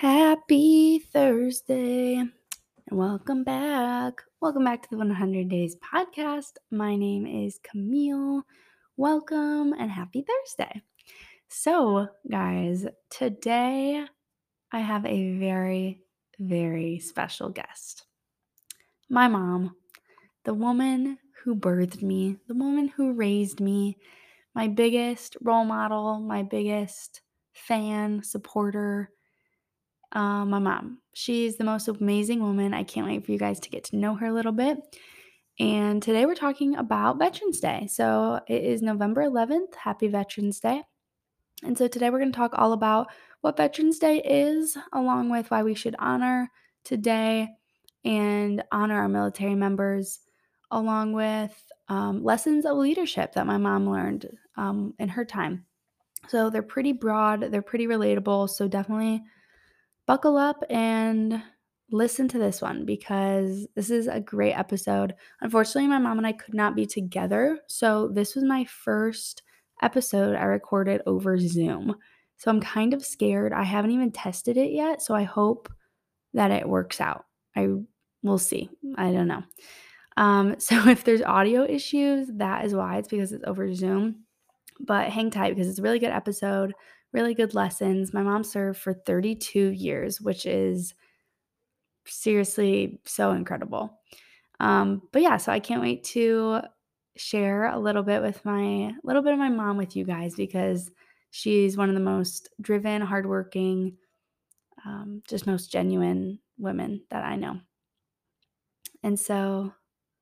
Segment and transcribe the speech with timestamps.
[0.00, 2.30] Happy Thursday and
[2.88, 4.22] welcome back.
[4.40, 6.52] Welcome back to the 100 Days podcast.
[6.70, 8.44] My name is Camille.
[8.96, 10.82] Welcome and happy Thursday.
[11.48, 14.04] So, guys, today
[14.70, 16.04] I have a very,
[16.38, 18.06] very special guest.
[19.10, 19.74] My mom,
[20.44, 23.98] the woman who birthed me, the woman who raised me,
[24.54, 27.20] my biggest role model, my biggest
[27.52, 29.10] fan, supporter
[30.12, 30.98] uh, my mom.
[31.12, 32.74] She's the most amazing woman.
[32.74, 34.78] I can't wait for you guys to get to know her a little bit.
[35.60, 37.88] And today we're talking about Veterans Day.
[37.90, 39.74] So it is November 11th.
[39.74, 40.82] Happy Veterans Day.
[41.64, 43.08] And so today we're going to talk all about
[43.40, 46.48] what Veterans Day is, along with why we should honor
[46.84, 47.48] today
[48.04, 50.20] and honor our military members,
[50.70, 51.52] along with
[51.88, 55.64] um, lessons of leadership that my mom learned um, in her time.
[56.28, 58.50] So they're pretty broad, they're pretty relatable.
[58.50, 59.24] So definitely
[60.08, 61.42] buckle up and
[61.92, 65.14] listen to this one because this is a great episode.
[65.42, 67.60] Unfortunately, my mom and I could not be together.
[67.68, 69.42] So, this was my first
[69.82, 71.94] episode I recorded over Zoom.
[72.38, 73.52] So, I'm kind of scared.
[73.52, 75.02] I haven't even tested it yet.
[75.02, 75.70] So, I hope
[76.32, 77.26] that it works out.
[77.54, 77.68] I
[78.22, 78.70] will see.
[78.96, 79.42] I don't know.
[80.16, 84.24] Um, so, if there's audio issues, that is why it's because it's over Zoom.
[84.80, 86.72] But hang tight because it's a really good episode
[87.12, 88.12] really good lessons.
[88.12, 90.94] My mom served for 32 years, which is
[92.06, 93.98] seriously so incredible.
[94.60, 96.62] Um, but yeah, so I can't wait to
[97.16, 100.90] share a little bit with my little bit of my mom with you guys because
[101.30, 103.96] she's one of the most driven, hardworking,
[104.84, 107.60] um, just most genuine women that I know.
[109.02, 109.72] And so,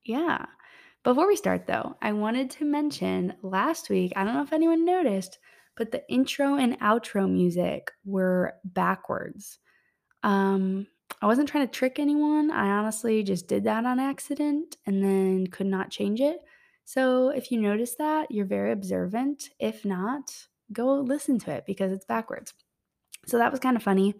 [0.04, 0.46] yeah.
[1.02, 4.84] Before we start, though, I wanted to mention last week, I don't know if anyone
[4.84, 5.38] noticed,
[5.76, 9.58] but the intro and outro music were backwards.
[10.22, 10.86] Um,
[11.22, 12.50] I wasn't trying to trick anyone.
[12.50, 16.38] I honestly just did that on accident and then could not change it.
[16.84, 19.50] So if you notice that, you're very observant.
[19.58, 20.32] If not,
[20.72, 22.54] go listen to it because it's backwards.
[23.26, 24.14] So that was kind of funny.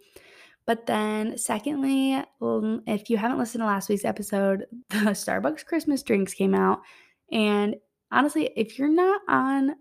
[0.67, 6.35] But then, secondly, if you haven't listened to last week's episode, the Starbucks Christmas drinks
[6.35, 6.81] came out.
[7.31, 7.77] And
[8.11, 9.77] honestly, if you're not on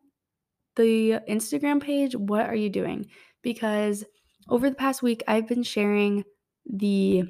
[0.76, 3.08] the Instagram page, what are you doing?
[3.42, 4.04] Because
[4.50, 6.24] over the past week, I've been sharing
[6.66, 7.24] the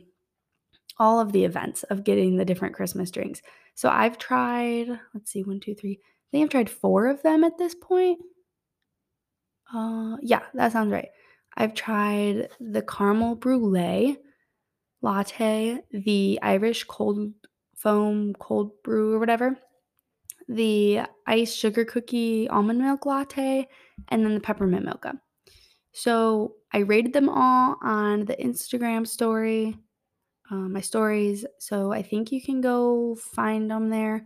[0.98, 3.42] all of the events of getting the different Christmas drinks.
[3.76, 6.00] So I've tried, let's see, one, two, three.
[6.02, 8.20] I think I've tried four of them at this point.
[9.74, 11.10] Uh, yeah, that sounds right.
[11.58, 14.18] I've tried the caramel brulee
[15.02, 17.34] latte, the Irish cold
[17.76, 19.58] foam cold brew or whatever,
[20.48, 23.68] the iced sugar cookie almond milk latte,
[24.10, 25.20] and then the peppermint mocha.
[25.92, 29.78] So I rated them all on the Instagram story,
[30.52, 31.46] uh, my stories.
[31.60, 34.26] So I think you can go find them there.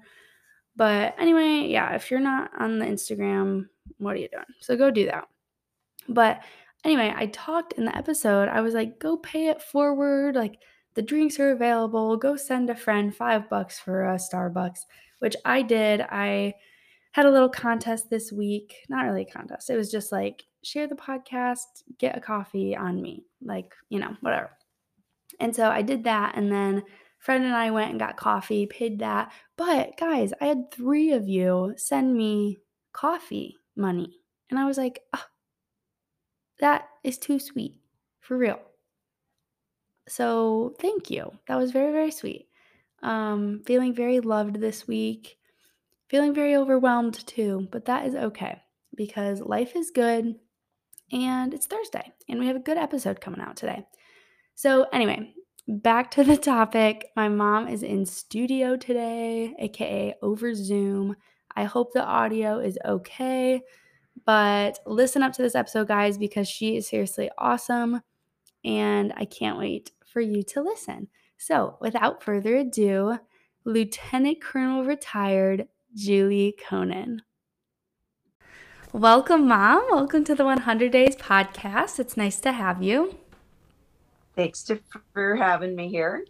[0.75, 3.65] But anyway, yeah, if you're not on the Instagram,
[3.97, 4.45] what are you doing?
[4.61, 5.27] So go do that.
[6.07, 6.41] But
[6.83, 10.35] anyway, I talked in the episode, I was like, go pay it forward.
[10.35, 10.55] Like
[10.95, 12.17] the drinks are available.
[12.17, 14.85] Go send a friend five bucks for a Starbucks
[15.19, 16.01] which I did.
[16.01, 16.55] I
[17.11, 18.75] had a little contest this week.
[18.89, 19.69] Not really a contest.
[19.69, 24.15] It was just like share the podcast, get a coffee on me, like, you know,
[24.21, 24.49] whatever.
[25.39, 26.33] And so I did that.
[26.35, 26.83] And then
[27.19, 29.31] friend and I went and got coffee, paid that.
[29.57, 32.57] But guys, I had three of you send me
[32.93, 34.19] coffee money.
[34.49, 35.25] And I was like, oh,
[36.59, 37.75] that is too sweet
[38.19, 38.59] for real.
[40.09, 41.31] So thank you.
[41.47, 42.47] That was very, very sweet.
[43.01, 45.37] Um, feeling very loved this week.
[46.09, 48.59] Feeling very overwhelmed too, but that is okay
[48.95, 50.35] because life is good
[51.11, 53.85] and it's Thursday and we have a good episode coming out today.
[54.55, 55.33] So, anyway,
[55.67, 57.09] back to the topic.
[57.15, 61.15] My mom is in studio today, aka over Zoom.
[61.55, 63.61] I hope the audio is okay,
[64.25, 68.01] but listen up to this episode, guys, because she is seriously awesome
[68.63, 71.07] and I can't wait for you to listen.
[71.37, 73.19] So, without further ado,
[73.63, 77.21] Lieutenant Colonel retired Julie Conan.
[78.91, 79.83] Welcome, Mom.
[79.91, 81.99] Welcome to the 100 Days podcast.
[81.99, 83.15] It's nice to have you.
[84.35, 84.79] Thanks to,
[85.13, 86.25] for having me here.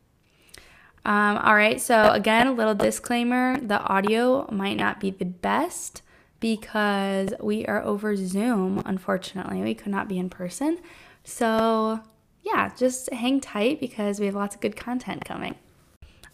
[1.06, 1.80] Um, all right.
[1.80, 6.02] So, again, a little disclaimer the audio might not be the best
[6.40, 9.62] because we are over Zoom, unfortunately.
[9.62, 10.80] We could not be in person.
[11.24, 12.02] So,
[12.44, 15.56] yeah, just hang tight because we have lots of good content coming.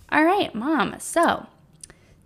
[0.10, 0.96] All right, mom.
[1.00, 1.48] So,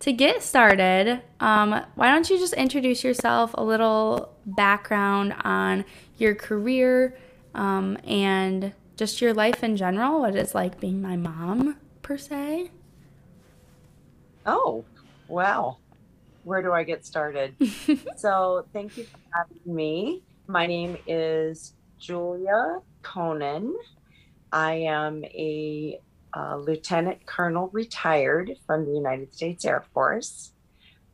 [0.00, 5.84] to get started, um, why don't you just introduce yourself, a little background on
[6.18, 7.18] your career,
[7.54, 12.70] um, and just your life in general, what it's like being my mom, per se.
[14.44, 14.84] Oh,
[15.26, 15.78] wow.
[16.44, 17.54] Where do I get started?
[18.16, 20.22] so, thank you for having me.
[20.46, 23.74] My name is Julia Conan.
[24.52, 26.00] I am a
[26.36, 30.52] uh, lieutenant colonel retired from the United States Air Force.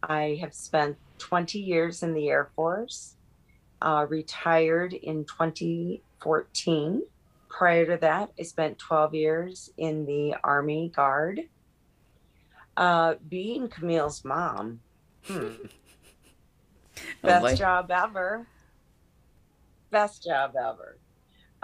[0.02, 3.16] I have spent 20 years in the Air Force,
[3.82, 7.02] uh, retired in 2014.
[7.48, 11.48] Prior to that, I spent 12 years in the Army Guard.
[12.76, 14.80] Uh, being Camille's mom,
[15.24, 15.52] hmm.
[17.22, 18.46] Best job ever.
[19.90, 20.98] Best job ever.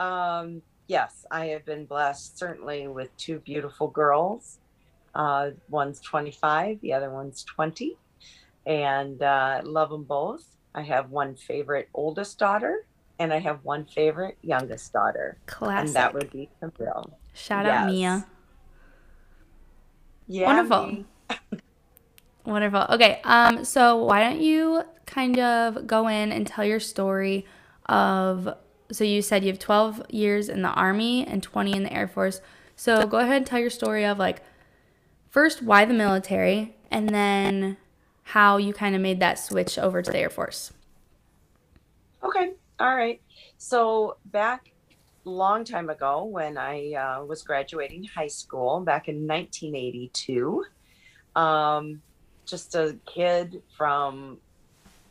[0.03, 4.59] Um, yes, I have been blessed certainly with two beautiful girls.
[5.15, 7.97] Uh, one's 25, the other one's 20,
[8.67, 10.45] and uh, love them both.
[10.75, 12.87] I have one favorite oldest daughter,
[13.19, 15.87] and I have one favorite youngest daughter, Classic.
[15.87, 17.19] and that would be Camille.
[17.35, 18.27] Shout out Mia.
[20.27, 21.05] Yeah, Wonderful.
[22.47, 22.87] Wonderful.
[22.91, 27.47] Okay, um, so why don't you kind of go in and tell your story
[27.87, 28.57] of
[28.93, 32.07] so you said you have 12 years in the army and 20 in the air
[32.07, 32.41] force.
[32.77, 34.43] So go ahead and tell your story of like
[35.31, 37.79] first why the military and then
[38.25, 40.73] how you kind of made that switch over to the air force.
[42.23, 42.53] Okay.
[42.79, 43.21] All right.
[43.57, 44.73] So back
[45.25, 50.65] long time ago when I uh, was graduating high school back in 1982,
[51.37, 52.03] um,
[52.45, 54.39] just a kid from,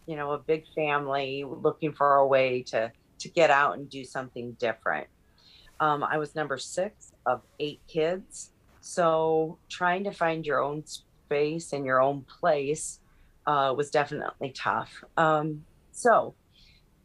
[0.05, 2.91] you know, a big family looking for a way to
[3.21, 5.07] to get out and do something different.
[5.79, 8.51] Um, I was number six of eight kids,
[8.81, 12.99] so trying to find your own space and your own place
[13.47, 15.03] uh, was definitely tough.
[15.17, 16.35] Um, so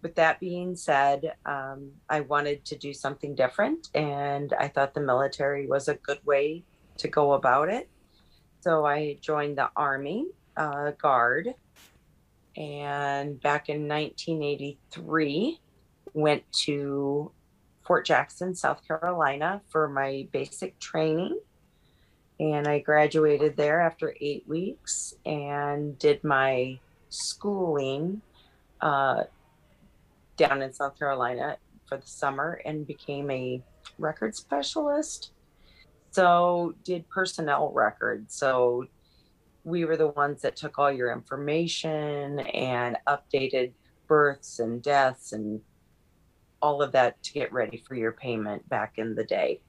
[0.02, 5.00] with that being said, um, I wanted to do something different, and I thought the
[5.00, 6.62] military was a good way
[6.98, 7.88] to go about it.
[8.60, 11.54] So I joined the Army uh, Guard,
[12.56, 15.60] and back in 1983,
[16.16, 17.30] went to
[17.86, 21.38] Fort Jackson, South Carolina, for my basic training.
[22.40, 26.78] And I graduated there after eight weeks and did my
[27.10, 28.22] schooling
[28.80, 29.24] uh,
[30.36, 33.62] down in South Carolina for the summer and became a
[33.98, 35.32] record specialist.
[36.10, 38.34] So, did personnel records.
[38.34, 38.86] So,
[39.64, 43.72] we were the ones that took all your information and updated
[44.06, 45.60] births and deaths and
[46.60, 49.60] all of that to get ready for your payment back in the day.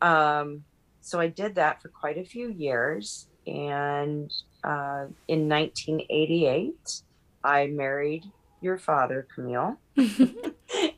[0.00, 0.64] Um,
[1.00, 3.28] so, I did that for quite a few years.
[3.46, 4.32] And
[4.62, 7.02] uh, in 1988,
[7.42, 8.24] I married
[8.60, 9.76] your father, Camille,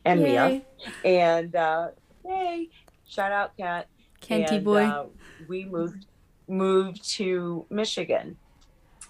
[0.05, 0.61] and Mia.
[1.03, 1.89] And uh,
[2.23, 2.69] hey,
[3.07, 3.87] shout out, Kat.
[4.29, 4.85] And, boy.
[4.85, 5.05] Uh,
[5.47, 6.05] we moved
[6.47, 8.37] moved to Michigan,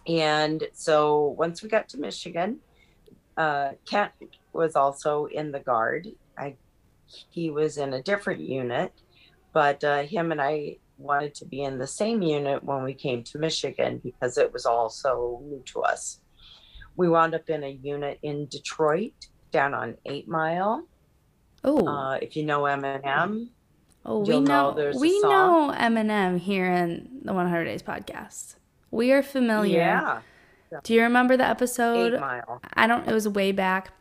[0.07, 2.60] and so once we got to Michigan,
[3.38, 4.12] uh, Kent
[4.56, 6.07] was also in the guard.
[6.38, 6.56] I
[7.30, 8.92] he was in a different unit,
[9.54, 13.24] but uh, him and I wanted to be in the same unit when we came
[13.25, 16.19] to Michigan because it was all so new to us.
[16.96, 19.13] We wound up in a unit in Detroit
[19.52, 20.88] down on Eight Mile.
[21.64, 21.85] oh.
[21.88, 23.50] Uh, if you know Eminem,
[24.07, 28.56] Oh, we know know, there's a we know Eminem here in the 100 Days podcast.
[28.92, 29.80] We are familiar.
[29.80, 30.21] yeah,
[30.83, 32.14] Do you remember the episode?
[32.14, 32.19] Eight?
[32.19, 32.62] Mile.
[32.76, 33.07] I don't.
[33.07, 33.92] It was way back.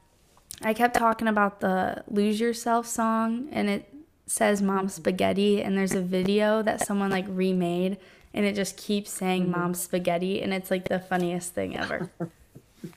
[0.62, 3.92] I kept talking about the "Lose Yourself" song, and it
[4.26, 7.98] says "Mom Spaghetti," and there's a video that someone like remade,
[8.32, 9.52] and it just keeps saying Mm-hmm.
[9.52, 12.10] "Mom Spaghetti," and it's like the funniest thing ever.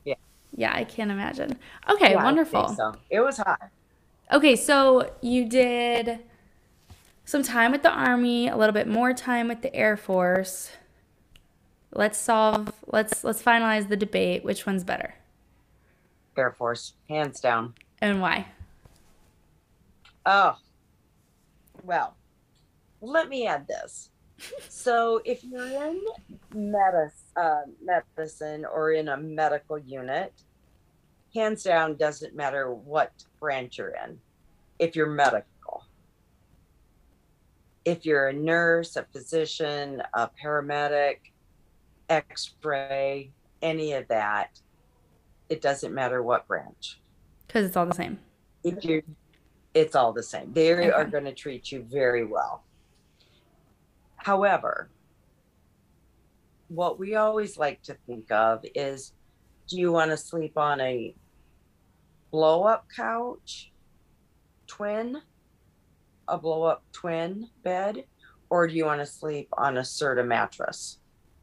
[0.03, 0.15] Yeah.
[0.55, 1.57] Yeah, I can't imagine.
[1.89, 2.67] Okay, Yeah, I think wonderful.
[2.69, 2.95] so.
[3.09, 3.69] It was hot.
[4.31, 6.19] Okay, so you did
[7.25, 10.71] some time with the Army, a little bit more time with the Air Force.
[11.91, 14.43] Let's solve let's let's finalize the debate.
[14.43, 15.13] Which one's better?
[16.35, 17.75] Air Force, hands down.
[18.01, 18.47] And why?
[20.25, 20.55] Oh,
[21.83, 22.15] well,
[23.03, 24.09] let me add this.
[24.67, 26.01] So, if you're in
[26.55, 30.33] medis- uh, medicine or in a medical unit,
[31.35, 34.17] hands down, doesn't matter what branch you're in,
[34.79, 35.85] if you're medical.
[37.85, 41.17] If you're a nurse, a physician, a paramedic,
[42.09, 43.31] x ray,
[43.61, 44.59] any of that,
[45.49, 46.99] it doesn't matter what branch
[47.47, 48.17] Because it's all the same.
[48.63, 49.03] if you
[49.73, 52.63] it's all the same they are going to treat you very well
[54.23, 54.89] however
[56.69, 59.13] what we always like to think of is
[59.67, 61.13] do you want to sleep on a
[62.31, 63.71] blow up couch
[64.67, 65.21] twin
[66.27, 68.05] a blow up twin bed
[68.49, 70.99] or do you want to sleep on a serta mattress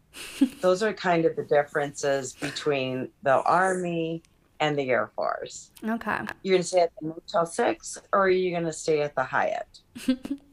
[0.60, 4.22] those are kind of the differences between the army
[4.58, 6.18] and the air force Okay.
[6.42, 9.80] you're gonna stay at the Motel Six, or are you gonna stay at the Hyatt?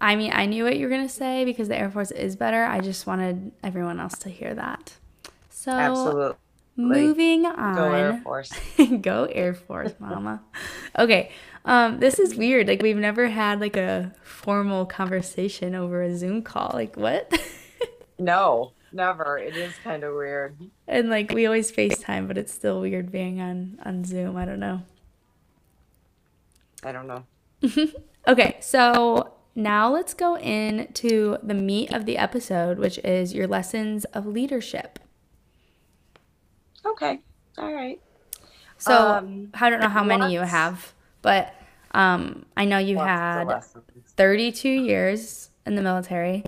[0.00, 2.36] I mean, I knew what you were going to say because the Air Force is
[2.36, 2.64] better.
[2.64, 4.94] I just wanted everyone else to hear that.
[5.50, 6.36] So, Absolutely.
[6.76, 7.74] moving on.
[7.74, 8.20] Go Air.
[8.24, 8.52] Force.
[9.00, 10.40] Go Air Force, mama.
[10.98, 11.32] okay.
[11.64, 12.68] Um, this is weird.
[12.68, 16.70] Like we've never had like a formal conversation over a Zoom call.
[16.74, 17.32] Like what?
[18.20, 19.38] No, never.
[19.38, 20.56] It is kind of weird.
[20.88, 24.36] and like we always FaceTime, but it's still weird being on on Zoom.
[24.36, 24.82] I don't know.
[26.82, 27.24] I don't know.
[28.26, 34.04] Okay, so now let's go into the meat of the episode, which is your lessons
[34.06, 34.98] of leadership.
[36.84, 37.20] Okay.
[37.58, 38.00] All right.
[38.78, 41.54] So Um, I don't know how many you have, but
[41.92, 43.62] um, I know you had
[44.16, 46.44] 32 years in the military.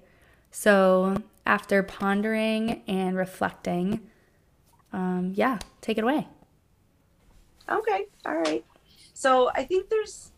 [0.52, 4.08] So after pondering and reflecting,
[4.92, 6.28] um, yeah, take it away.
[7.68, 8.06] Okay.
[8.24, 8.64] All right.
[9.14, 10.32] So I think there's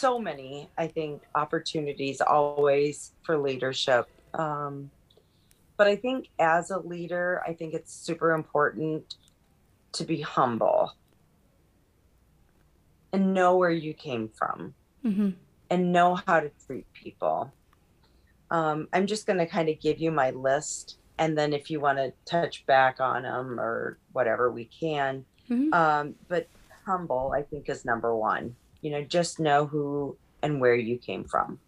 [0.00, 4.06] so many, I think, opportunities always for leadership.
[4.34, 4.90] Um,
[5.76, 9.16] but I think as a leader, I think it's super important
[9.92, 10.92] to be humble
[13.12, 15.30] and know where you came from Mm-hmm.
[15.70, 17.50] and know how to treat people.
[18.50, 20.98] Um, I'm just going to kind of give you my list.
[21.18, 25.24] And then if you want to touch back on them or whatever, we can.
[25.48, 25.72] Mhm.
[25.72, 26.48] Um, but
[26.84, 28.54] humble, I think, is number one.
[28.80, 31.58] You know, just know who and where you came from.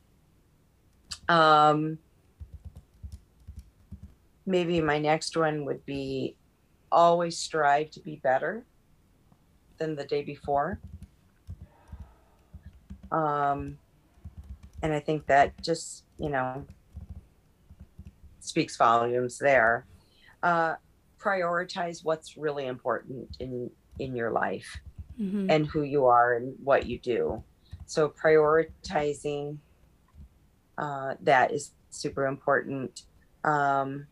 [1.28, 1.98] Um,
[4.46, 6.36] maybe my next one would be
[6.90, 8.64] always strive to be better
[9.78, 10.80] than the day before.
[13.10, 13.78] Um,
[14.82, 16.64] and I think that just, you know,
[18.40, 19.86] speaks volumes there.
[20.42, 20.74] Uh,
[21.20, 24.80] prioritize what's really important in in your life
[25.20, 25.50] Mm-hmm.
[25.50, 27.44] and who you are and what you do.
[27.84, 29.58] So prioritizing
[30.78, 33.02] uh, that is super important.
[33.44, 34.06] Um,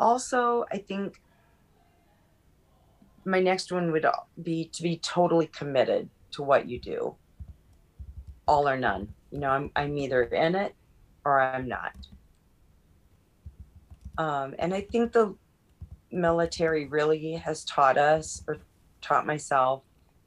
[0.00, 1.20] also, I think
[3.24, 4.06] my next one would
[4.42, 7.14] be to be totally committed to what you do,
[8.46, 9.12] all or none.
[9.30, 10.74] You know, I'm I'm either in it
[11.24, 11.92] or I'm not.
[14.16, 15.34] Um, and I think the
[16.10, 18.56] military really has taught us or
[19.00, 19.82] taught myself,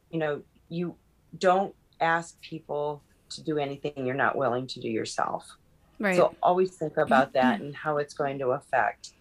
[0.10, 0.96] you know, you
[1.38, 5.58] don't ask people to do anything you're not willing to do yourself.
[6.00, 6.16] Right.
[6.16, 9.12] So always think about that and how it's going to affect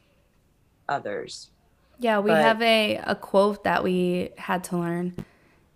[0.89, 1.51] others.
[1.99, 5.15] Yeah, we But- have a, a quote that we had to learn,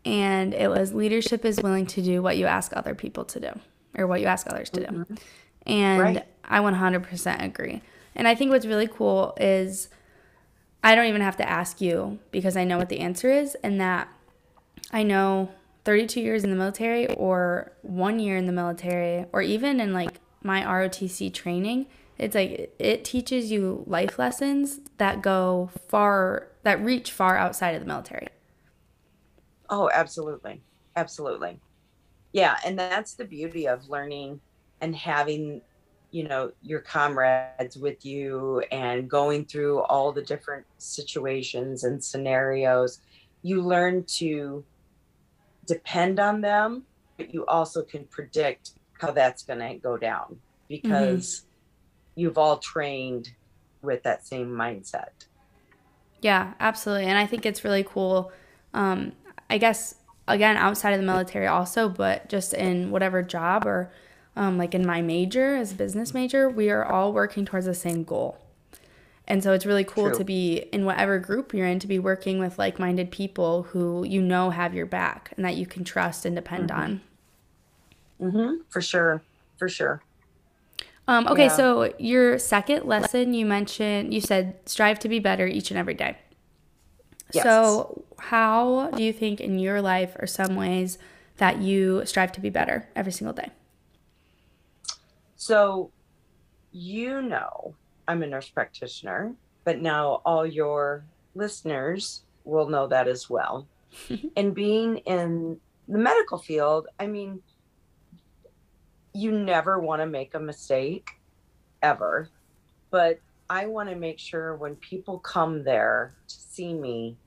[0.04, 3.50] and it was leadership is willing to do what you ask other people to do,
[3.96, 4.86] or what you ask others to do.
[4.86, 5.14] Mm-hmm.
[5.66, 6.26] And Right.
[6.44, 7.82] I 100% agree.
[8.14, 9.88] And I think what's really cool is
[10.84, 13.80] I don't even have to ask you because I know what the answer is, and
[13.80, 14.06] that
[14.92, 15.50] I know
[15.85, 20.20] 32 years in the military, or one year in the military, or even in like
[20.42, 21.87] my ROTC training,
[22.18, 27.80] it's like it teaches you life lessons that go far, that reach far outside of
[27.80, 28.28] the military.
[29.70, 30.62] Oh, absolutely.
[30.96, 31.59] Absolutely.
[32.32, 32.59] Yeah.
[32.64, 34.40] And that's the beauty of learning
[34.80, 35.62] and having,
[36.14, 43.00] you know, your comrades with you and going through all the different situations and scenarios.
[43.42, 44.64] You learn to
[45.66, 46.85] depend on them,
[47.16, 51.46] but you also can predict how that's going to go down because
[52.14, 53.33] you've all trained
[53.83, 55.27] with that same mindset.
[56.20, 57.07] Yeah, absolutely.
[57.07, 58.31] And I think it's really cool.
[58.72, 59.14] Um,
[59.50, 59.96] I guess,
[60.29, 63.90] again, outside of the military also, but just in whatever job or
[64.37, 67.75] um, like in my major as a business major, we are all working towards the
[67.75, 68.38] same goal.
[69.27, 70.18] And so it's really cool True.
[70.18, 74.05] to be in whatever group you're in, to be working with like minded people who
[74.05, 77.01] you know have your back and that you can trust and depend on.
[78.20, 78.62] Mm-hmm.
[78.68, 79.23] For sure.
[79.57, 80.03] For sure.
[81.07, 81.57] Um, okay, Yeah.
[81.57, 85.94] so your second lesson, you mentioned, you said strive to be better each and every
[85.94, 86.16] day.
[87.33, 87.44] Yes.
[87.44, 90.99] So, how do you think in your life are some ways
[91.38, 93.51] that you strive to be better every single day?
[95.46, 95.90] So,
[96.72, 97.74] you know,
[98.09, 101.04] I'm a nurse practitioner, but now all your
[101.35, 103.68] listeners will know that as well.
[104.38, 107.42] and being in the medical field, I mean,
[109.12, 111.11] you never want to make a mistake
[111.83, 112.30] ever.
[112.90, 117.18] But I want to make sure when people come there to see me,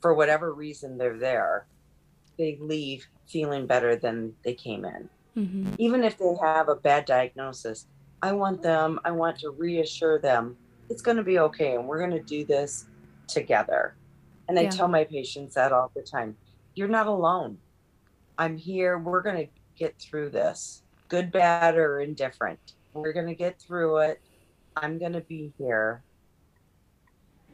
[0.00, 1.66] for whatever reason they're there,
[2.38, 5.74] they leave feeling better than they came in Mm-hmm.
[5.78, 7.86] even if they have a bad diagnosis,
[8.20, 10.56] I want them, I want to reassure them
[10.92, 12.84] it's going to be okay and we're going to do this
[13.26, 13.96] together.
[14.48, 14.70] And I Yeah.
[14.70, 16.36] tell my patients that all the time
[16.74, 17.58] you're not alone.
[18.38, 18.98] I'm here.
[18.98, 22.60] We're going to get through this, good, bad, or indifferent.
[22.94, 24.20] We're going to get through it.
[24.76, 26.02] I'm going to be here.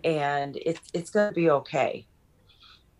[0.04, 2.06] And it's, it's going to be okay.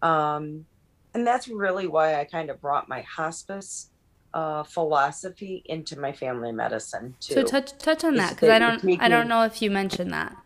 [0.03, 0.67] Um,
[1.15, 3.91] and that's really why I kind of brought my hospice
[4.35, 7.35] uh, philosophy into my family medicine too.
[7.35, 10.37] So touch touch on that because I don't I don't know if you mentioned that.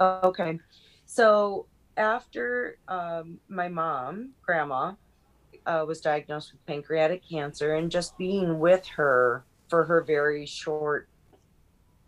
[0.00, 0.58] Okay.
[1.06, 4.94] So after um, my mom, grandma,
[5.66, 11.08] uh, was diagnosed with pancreatic cancer, and just being with her for her very short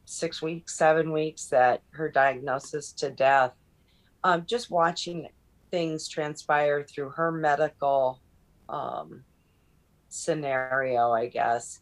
[0.05, 3.53] six weeks, seven weeks that her diagnosis to death,
[4.25, 5.29] um, just watching
[5.70, 8.20] things transpire through her medical
[8.68, 9.25] um,
[10.12, 11.81] scenario, I guess,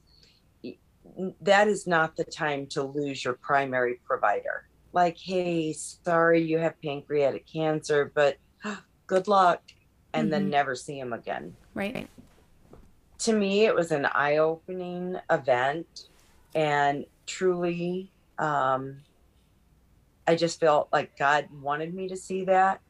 [1.41, 6.75] that is not the time to lose your primary provider like, hey, sorry you have
[6.83, 8.37] pancreatic cancer, but
[9.07, 9.63] good luck,
[10.13, 10.51] and then Mhm.
[10.51, 11.57] never see him again.
[11.75, 12.09] Right.
[13.21, 15.87] to me, it was an eye opening event
[16.55, 19.05] and truly, um,
[20.27, 22.81] I just felt like God wanted me to see that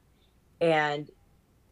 [0.61, 1.11] and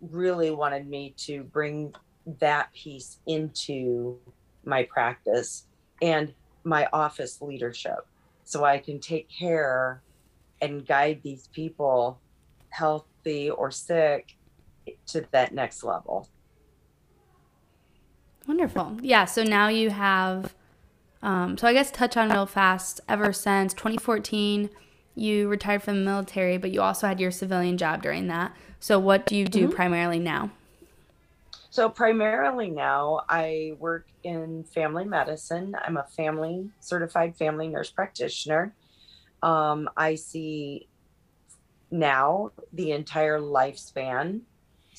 [0.01, 1.95] really wanted me to bring
[2.41, 4.19] that piece into
[4.65, 5.65] my practice
[6.03, 8.07] and my office leadership
[8.45, 10.03] so I can take care
[10.61, 12.19] and guide these people
[12.71, 14.37] healthy or sick
[15.07, 16.29] to that next level.
[18.47, 18.97] Wonderful.
[19.03, 19.27] Yeah.
[19.27, 20.55] So now you have,
[21.23, 23.01] um, so I guess touch on real fast.
[23.09, 24.71] Ever since 2014,
[25.15, 28.57] you retired from the military, but you also had your civilian job during that.
[28.81, 29.77] So what do you do mm-hmm.
[29.77, 30.51] primarily now?
[31.71, 35.75] So primarily now I work in family medicine.
[35.85, 38.75] I'm a family certified family nurse practitioner.
[39.43, 40.89] Um, I see
[41.91, 44.43] now the entire lifespan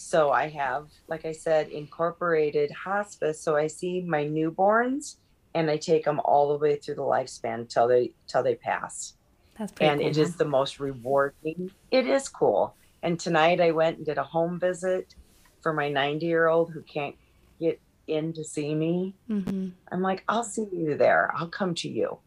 [0.02, 3.44] so I have, like I said, incorporated hospice.
[3.44, 5.18] So I see my newborns
[5.54, 9.16] and I take them all the way through the lifespan till they till they pass.
[9.58, 10.22] That's pretty and cool, it huh?
[10.22, 11.72] is the most rewarding.
[11.92, 12.78] It is cool.
[13.04, 15.14] And tonight I went and did a home visit
[15.62, 17.16] for my 90 year old who can't
[17.60, 19.16] get in to see me.
[19.30, 19.70] Mm-hmm.
[19.92, 21.32] I'm like, I'll see you there.
[21.36, 22.18] I'll come to you.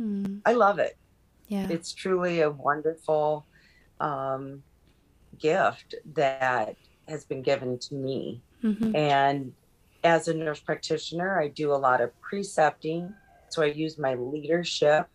[0.00, 0.40] Mm.
[0.44, 0.96] I love it.
[1.48, 1.66] Yeah.
[1.68, 3.46] It's truly a wonderful
[4.00, 4.62] um,
[5.38, 6.76] gift that
[7.08, 8.42] has been given to me.
[8.62, 8.96] Mm-hmm.
[8.96, 9.52] And
[10.04, 13.12] as a nurse practitioner, I do a lot of precepting.
[13.50, 15.08] So I use my leadership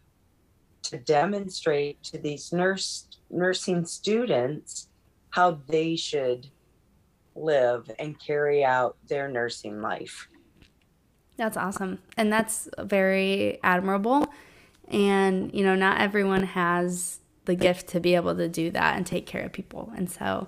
[0.84, 4.88] to demonstrate to these nurse nursing students
[5.32, 6.49] how they should
[7.38, 10.28] live and carry out their nursing life.
[11.38, 12.00] That's awesome.
[12.17, 14.28] And that's very admirable.
[14.88, 19.06] And, you know, not everyone has the gift to be able to do that and
[19.06, 19.91] take care of people.
[19.95, 20.47] And so.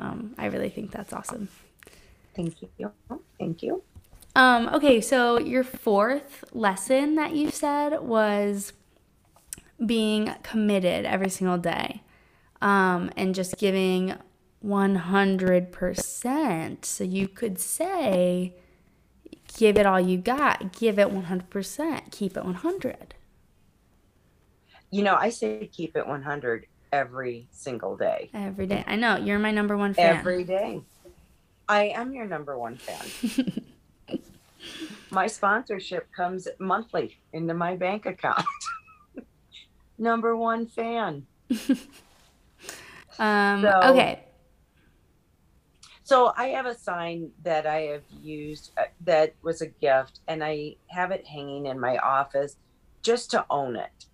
[0.00, 1.48] Um, I really think that's awesome.
[2.34, 2.92] Thank you.
[3.38, 3.82] Thank you.
[4.36, 8.72] Um, okay, so your fourth lesson that you said was
[9.84, 12.02] being committed every single day
[12.60, 14.14] um, and just giving
[14.64, 16.84] 100%.
[16.84, 18.54] So you could say,
[19.56, 23.14] give it all you got, give it 100%, keep it 100.
[24.90, 28.30] You know, I say keep it 100 every single day.
[28.32, 28.84] Every day.
[28.86, 29.16] I know.
[29.16, 30.16] You're my number one fan.
[30.16, 30.80] Every day.
[31.68, 33.62] I am your number one fan.
[35.10, 38.44] my sponsorship comes monthly into my bank account.
[39.98, 41.26] number one fan.
[43.18, 44.24] um, so, okay.
[46.08, 50.42] So I have a sign that I have used uh, that was a gift, and
[50.42, 52.56] I have it hanging in my office
[53.02, 54.06] just to own it.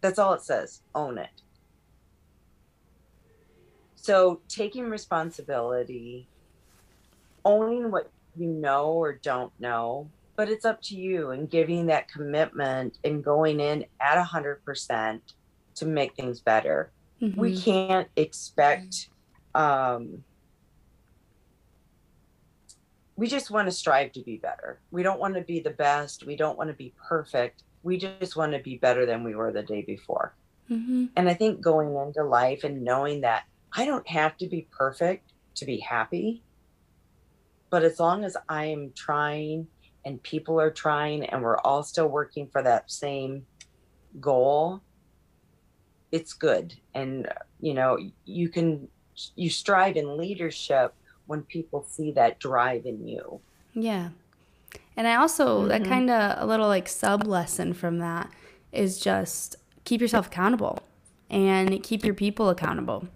[0.00, 0.82] That's all it says.
[0.94, 1.42] Own it.
[3.96, 6.28] So taking responsibility,
[7.44, 12.06] owning what you know or don't know, but it's up to you and giving that
[12.06, 15.34] commitment and going in at a hundred percent
[15.74, 16.92] to make things better.
[17.20, 17.40] Mm-hmm.
[17.40, 19.08] We can't expect
[19.56, 20.22] um
[23.20, 24.80] we just want to strive to be better.
[24.90, 26.26] We don't want to be the best.
[26.26, 29.52] We don't want to be perfect we just want to be better than we were
[29.52, 30.34] the day before.
[30.70, 31.06] Mm-hmm.
[31.16, 35.32] And I think going into life and knowing that I don't have to be perfect
[35.56, 36.42] to be happy,
[37.70, 39.66] but as long as I am trying
[40.04, 43.46] and people are trying and we're all still working for that same
[44.20, 44.82] goal,
[46.12, 46.74] it's good.
[46.94, 47.28] And,
[47.60, 48.88] you know, you can,
[49.36, 50.94] you strive in leadership
[51.30, 53.40] when people see that drive in you.
[53.72, 54.08] Yeah.
[54.96, 55.68] And I also, mm-hmm.
[55.68, 58.28] that kind of a little like sub lesson from that
[58.72, 60.80] is just keep yourself accountable
[61.30, 63.06] and keep your people accountable.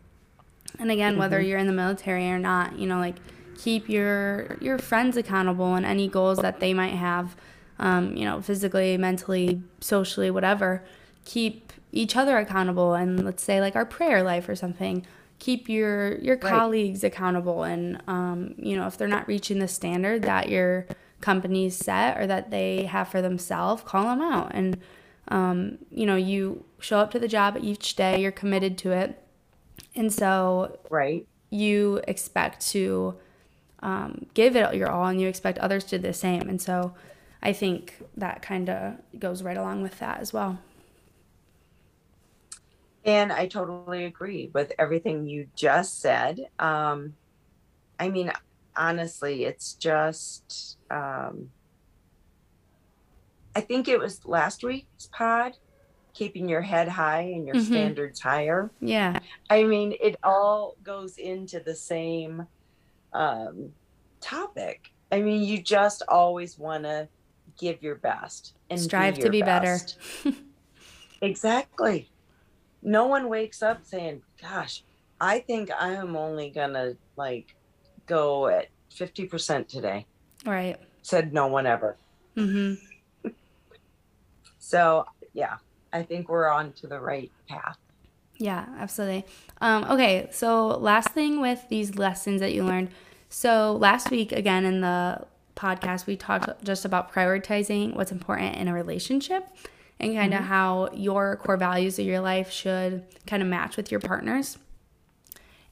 [0.78, 1.20] And again, mm-hmm.
[1.20, 3.16] whether you're in the military or not, you know, like
[3.58, 7.34] keep your your friends accountable and any goals that they might have,
[7.80, 10.84] um, you know, physically, mentally, socially, whatever.
[11.24, 15.04] Keep each other accountable, and let's say like our prayer life or something.
[15.44, 16.52] Keep your your right.
[16.52, 20.86] colleagues accountable, and um, you know, if they're not reaching the standard that you're
[21.24, 24.50] companies set or that they have for themselves, call them out.
[24.54, 24.78] And,
[25.28, 29.22] um, you know, you show up to the job each day, you're committed to it.
[29.94, 33.14] And so, right, you expect to
[33.80, 36.48] um, give it your all and you expect others to do the same.
[36.48, 36.94] And so,
[37.42, 40.58] I think that kind of goes right along with that as well.
[43.04, 46.46] And I totally agree with everything you just said.
[46.58, 47.14] Um,
[48.00, 48.32] I mean,
[48.76, 51.50] honestly, it's just, um,
[53.54, 55.56] I think it was last week's pod,
[56.14, 57.72] keeping your head high and your mm-hmm.
[57.72, 58.70] standards higher.
[58.80, 59.18] Yeah.
[59.50, 62.46] I mean, it all goes into the same
[63.12, 63.72] um,
[64.20, 64.92] topic.
[65.12, 67.08] I mean, you just always want to
[67.58, 69.78] give your best and Strive be to your be better.
[71.24, 72.10] Exactly.
[72.84, 74.84] No one wakes up saying, "Gosh,
[75.20, 77.56] I think I am only gonna like
[78.06, 80.06] go at fifty percent today."
[80.44, 80.76] Right.
[81.02, 81.96] Said no one ever.
[82.36, 82.78] Mhm.
[84.58, 85.56] So yeah,
[85.92, 87.76] I think we're on to the right path.
[88.38, 89.26] Yeah, absolutely.
[89.60, 92.88] Um, okay, so last thing with these lessons that you learned.
[93.28, 98.66] So last week, again in the podcast, we talked just about prioritizing what's important in
[98.68, 99.46] a relationship
[100.00, 103.90] and kind of how your core values of your life should kind of match with
[103.90, 104.58] your partner's.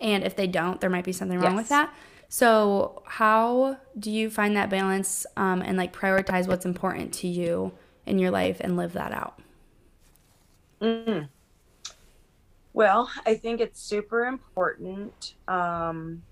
[0.00, 1.92] And if they don't, there might be something wrong with that.
[2.28, 7.72] So, how do you find that balance um, and like prioritize what's important to you
[8.06, 9.38] in your life and live that out?
[10.80, 11.28] Mm.
[12.72, 16.22] Well, I think it's super important um,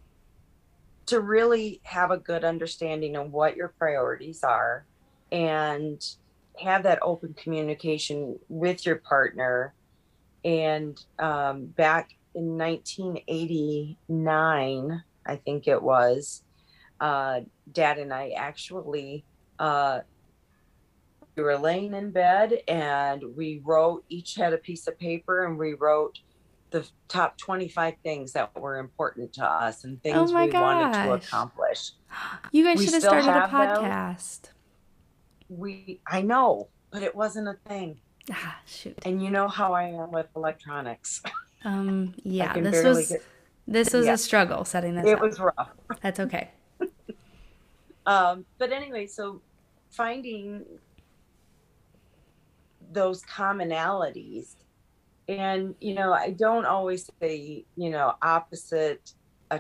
[1.07, 4.87] to really have a good understanding of what your priorities are
[5.31, 6.03] and
[6.61, 9.75] have that open communication with your partner.
[10.45, 16.43] And um, back in 1989, I think it was,
[17.01, 17.41] uh,
[17.73, 19.25] Dad and I actually
[19.59, 20.01] uh,
[21.37, 25.59] we were laying in bed and we wrote each had a piece of paper and
[25.59, 26.19] we wrote
[26.71, 31.13] the top 25 things that were important to us and things Oh we wanted to
[31.15, 31.93] accomplish
[32.53, 34.43] You guys We should have started a podcast.
[34.43, 34.53] them.
[35.51, 37.99] We i know but it wasn't a thing
[38.33, 38.97] Ah, shoot.
[39.05, 41.23] and you know how i am with electronics
[41.63, 43.23] Um, yeah, this was get-
[43.67, 44.15] this was yeah.
[44.15, 45.21] a struggle setting this it up.
[45.21, 45.69] was rough
[46.01, 46.51] That's okay.
[48.07, 49.43] um but anyway so
[49.91, 50.65] finding
[52.93, 54.55] those commonalities
[55.29, 59.13] and you know i don't always say you know opposite
[59.51, 59.59] uh,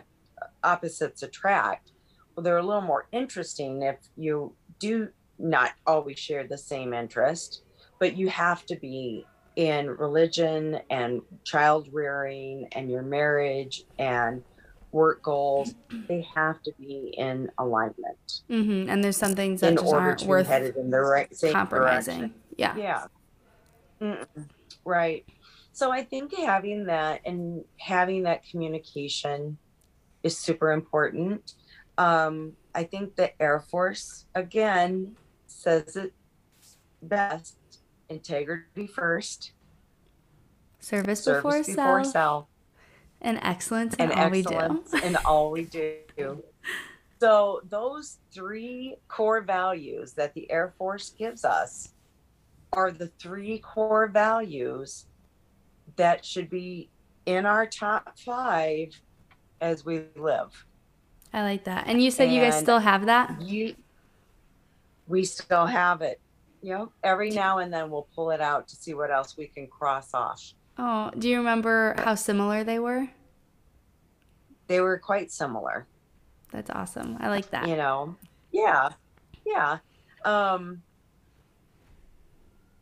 [0.64, 1.92] opposites attract
[2.34, 5.08] well they're a little more interesting if you do
[5.40, 7.62] not always share the same interest
[7.98, 9.26] but you have to be
[9.56, 14.42] in religion and child rearing and your marriage and
[14.92, 15.74] work goals
[16.08, 20.06] they have to be in alignment hmm And there's some things that in just order
[20.08, 22.18] aren't to worth be headed in the right same compromising.
[22.18, 22.42] direction.
[22.56, 22.76] Yeah.
[22.76, 23.04] Yeah.
[24.02, 24.48] Mm-mm.
[24.84, 25.24] Right.
[25.72, 29.58] So I think having that and having that communication
[30.22, 31.50] is super important.
[31.98, 35.16] Um, I think the Air Force again
[35.60, 36.12] says it
[37.02, 37.56] best:
[38.08, 39.52] integrity first,
[40.78, 42.46] Service, service before, before self, self,
[43.20, 44.84] and excellence in and all we do.
[45.04, 46.42] in all we do.
[47.20, 51.92] So those three core values that the Air Force gives us
[52.72, 55.06] are the three core values
[55.96, 56.88] that should be
[57.26, 58.98] in our top five
[59.60, 60.64] as we live.
[61.32, 61.86] I like that.
[61.86, 63.40] And you said you guys still have that?
[63.42, 63.74] You,
[65.10, 66.20] we still have it.
[66.62, 69.46] You know, every now and then we'll pull it out to see what else we
[69.46, 70.52] can cross off.
[70.78, 73.08] Oh, do you remember how similar they were?
[74.66, 75.86] They were quite similar.
[76.52, 77.16] That's awesome.
[77.20, 77.68] I like that.
[77.68, 78.16] you know
[78.52, 78.88] yeah
[79.46, 79.78] yeah
[80.24, 80.82] um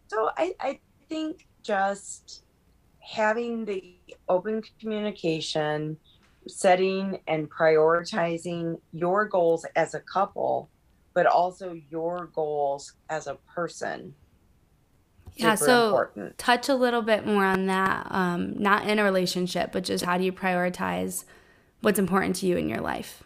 [0.06, 2.42] so i i think just
[3.00, 3.94] having the
[4.30, 5.94] open communication
[6.46, 10.70] setting and prioritizing your goals as a couple
[11.18, 14.14] but also your goals as a person
[15.34, 18.06] Yeah, so important touch a little bit more on that.
[18.12, 21.24] Um, not in a relationship, but just how do you prioritize
[21.80, 23.24] what's important to you in your life?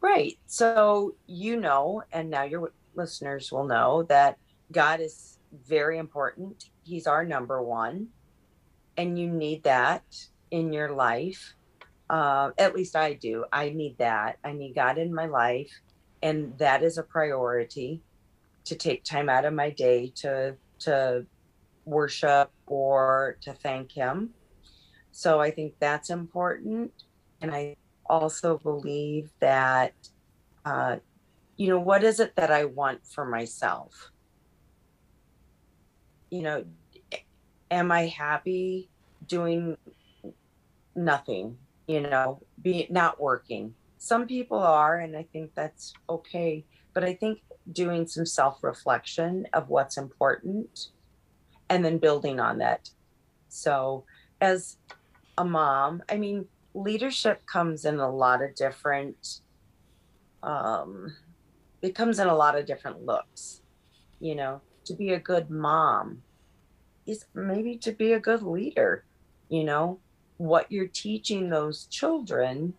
[0.00, 0.36] Right.
[0.48, 4.36] So you know, and now your listeners will know that
[4.72, 6.64] God is very important.
[6.82, 8.08] He's our number one,
[8.96, 10.02] and you need that
[10.50, 11.54] in your life.
[12.10, 13.44] Uh, at least I do.
[13.52, 14.38] I need that.
[14.42, 15.70] I need God in my life,
[16.22, 18.02] and that is a priority.
[18.64, 21.24] To take time out of my day to to
[21.84, 24.30] worship or to thank Him.
[25.12, 26.90] So I think that's important,
[27.40, 27.76] and I
[28.08, 29.94] also believe that
[30.64, 30.96] uh,
[31.56, 34.10] you know what is it that i want for myself
[36.30, 36.64] you know
[37.70, 38.88] am i happy
[39.26, 39.76] doing
[40.94, 43.74] nothing you know be not working
[44.06, 46.64] some people are and i think that's okay
[46.94, 47.40] but i think
[47.72, 50.88] doing some self-reflection of what's important
[51.68, 52.88] and then building on that.
[53.48, 54.04] So
[54.40, 54.76] as
[55.38, 59.40] a mom i mean leadership comes in a lot of different
[60.42, 61.14] um
[61.82, 63.62] it comes in a lot of different looks.
[64.20, 66.22] You know to be a good mom
[67.06, 69.04] is maybe to be a good leader
[69.48, 70.00] you know?
[70.38, 72.74] What you're teaching those children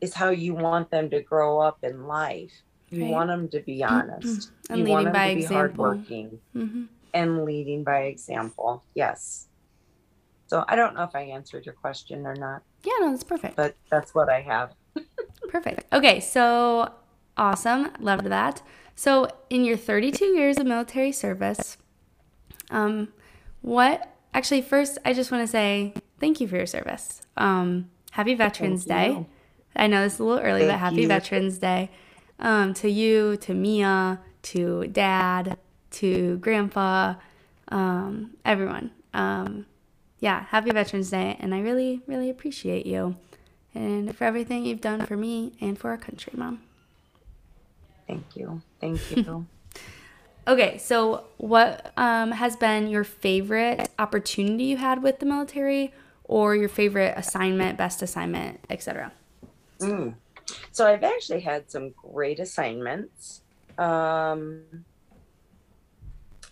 [0.00, 2.52] is how you want them to grow up in life.
[2.90, 3.10] You Right.
[3.12, 4.50] want them to be honest.
[4.68, 5.84] And you want leading them by to be example.
[5.84, 8.84] hardworking hmm and leading by example.
[8.94, 9.48] Yes.
[10.46, 13.56] So I don't know if I answered your question or not, Yeah, no, that's perfect.
[13.56, 14.74] but that's what I have.
[15.48, 15.84] Perfect.
[15.92, 16.92] Okay, so
[17.36, 17.90] awesome.
[17.98, 18.62] Loved that.
[18.94, 21.76] So, in your 32 years of military service,
[22.70, 23.08] um,
[23.62, 27.22] what actually, first, I just want to say thank you for your service.
[27.36, 29.26] Um, happy Veterans Day.
[29.76, 31.08] I know this is a little early, but happy you.
[31.08, 31.90] Veterans Day
[32.38, 35.56] um, to you, to Mia, to Dad,
[35.92, 37.14] to Grandpa,
[37.68, 38.90] um, everyone.
[39.14, 39.66] Um,
[40.18, 43.16] yeah, happy Veterans Day, and I really, really appreciate you
[43.74, 46.60] and for everything you've done for me and for our country, Mom.
[48.06, 48.62] Thank you.
[48.80, 49.46] Thank you.
[50.48, 55.92] Okay, so what um, has been your favorite opportunity you had with the military,
[56.24, 59.12] or your favorite assignment, best assignment, etc.?
[59.80, 60.14] Mm.
[60.72, 63.42] So I've actually had some great assignments.
[63.78, 64.62] Um,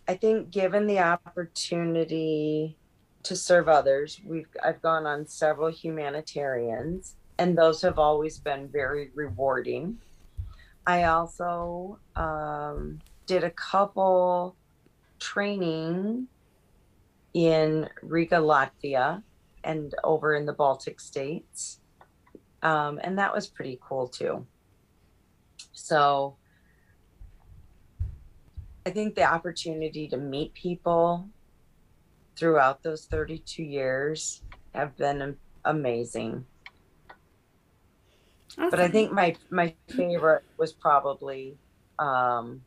[0.07, 2.77] I think given the opportunity
[3.25, 9.11] to serve others, we've I've gone on several humanitarians, and those have always been very
[9.15, 9.99] rewarding.
[10.87, 14.57] I also um, did a couple
[15.19, 16.29] training
[17.35, 19.23] in Riga, Latvia,
[19.65, 21.78] and over in the Baltic states
[22.63, 24.47] um, and that was pretty cool too.
[25.73, 26.37] So
[28.87, 31.29] I think the opportunity to meet people
[32.39, 34.43] throughout those 32 years
[34.75, 36.47] have been am- amazing.
[38.57, 41.59] But I think my my favorite was probably
[41.99, 42.63] um,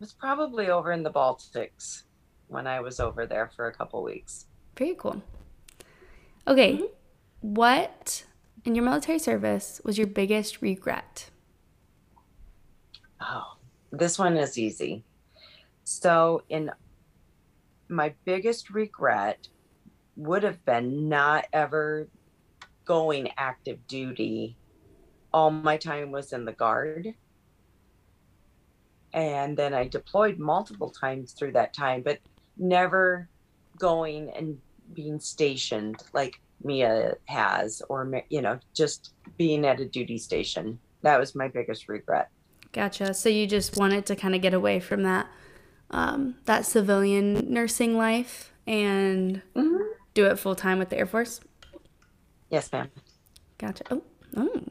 [0.00, 2.04] was probably over in the Baltics
[2.46, 4.46] when I was over there for a couple weeks.
[4.76, 5.20] Very cool.
[6.48, 6.88] Okay, Mhm.
[7.40, 8.24] what
[8.64, 11.30] in your military service was your biggest regret?
[13.20, 13.44] Oh,
[13.92, 15.04] this one is easy.
[15.84, 16.72] So, in
[17.88, 19.48] my biggest regret
[20.16, 22.10] would have been not ever
[22.86, 24.58] going active duty.
[25.32, 27.14] All my time was in the guard.
[29.12, 32.20] And then I deployed multiple times through that time, but
[32.56, 33.30] never
[33.78, 34.60] going and
[34.94, 40.78] being stationed like Mia has, or, you know, just being at a duty station.
[41.02, 42.28] That was my biggest regret.
[42.72, 43.14] Gotcha.
[43.14, 45.28] So you just wanted to kind of get away from that
[45.90, 49.88] um, that civilian nursing life and Mhm.
[50.12, 51.40] do it full time with the Air Force.
[52.50, 52.90] Yes, ma'am.
[53.56, 53.84] Gotcha.
[53.90, 54.02] Oh,
[54.36, 54.62] oh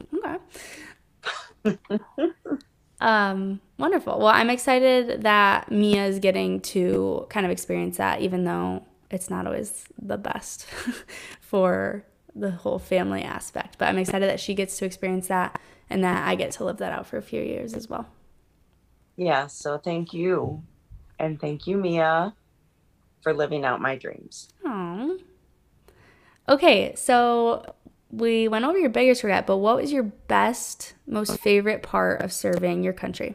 [1.64, 1.76] okay.
[3.00, 4.18] um, wonderful.
[4.18, 9.30] Well, I'm excited that Mia is getting to kind of experience that, even though it's
[9.30, 10.66] not always the best
[11.40, 13.78] for the whole family aspect.
[13.78, 16.78] But I'm excited that she gets to experience that and that I get to live
[16.78, 18.06] that out for a few years as well.
[19.16, 20.62] Yeah, so thank you.
[21.18, 22.34] And thank you, Mia,
[23.22, 24.48] for living out my dreams.
[24.64, 25.18] Aww.
[26.48, 27.74] Okay, so
[28.10, 32.32] we went over your biggest regret, but what was your best, most favorite part of
[32.32, 33.34] serving your country?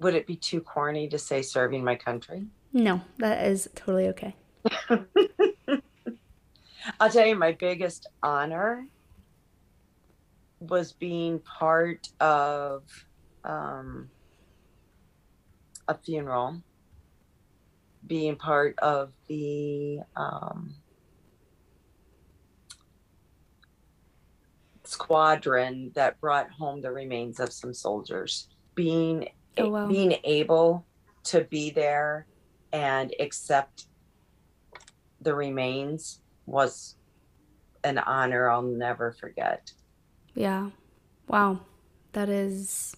[0.00, 2.46] Would it be too corny to say serving my country?
[2.72, 4.34] No, that is totally okay.
[6.98, 8.86] I'll tell you, my biggest honor
[10.60, 12.82] was being part of
[13.44, 14.08] um,
[15.88, 16.62] a funeral,
[18.06, 20.74] being part of the um,
[24.84, 28.48] squadron that brought home the remains of some soldiers.
[28.74, 29.28] Being
[29.62, 29.88] Oh, wow.
[29.88, 30.84] being able
[31.24, 32.26] to be there
[32.72, 33.86] and accept
[35.20, 36.96] the remains was
[37.84, 39.72] an honor I'll never forget.
[40.34, 40.70] Yeah.
[41.28, 41.60] Wow.
[42.12, 42.96] That is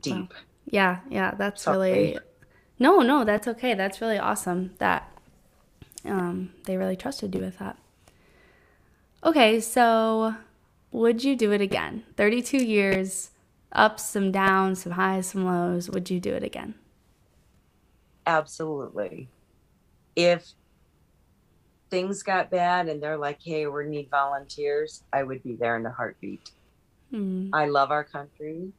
[0.00, 0.32] Deep.
[0.66, 1.76] yeah, yeah, that's Sorry.
[1.76, 2.18] really
[2.78, 3.74] No, no, that's okay.
[3.74, 5.08] That's really awesome that
[6.04, 7.78] um they really trusted you with that.
[9.24, 10.34] Okay, so
[10.90, 12.04] would you do it again?
[12.16, 13.30] 32 years,
[13.72, 15.90] ups, some downs, some highs, some lows.
[15.90, 16.74] Would you do it again?
[18.26, 19.28] Absolutely.
[20.14, 20.52] If
[21.90, 25.86] things got bad and they're like, hey, we need volunteers, I would be there in
[25.86, 26.50] a heartbeat.
[27.12, 28.72] Mm, I love our country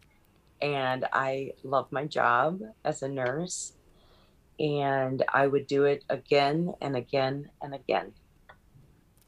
[0.61, 3.73] and I love my job as a nurse.
[4.59, 8.13] And I would do it again and again and again.